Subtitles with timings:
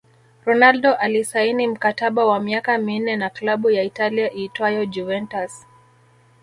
[0.45, 5.65] Ronaldo alisaini mkataba wa miaka minne na klabu ya Italia iitwayo Juventus